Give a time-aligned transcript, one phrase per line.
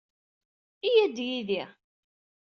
[0.85, 1.63] Yya-d yid-i.